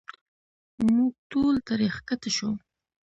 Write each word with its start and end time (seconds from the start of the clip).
موږ 0.93 1.13
ټول 1.31 1.55
ترې 1.67 1.87
ښکته 1.95 2.29
شو. 2.35 2.49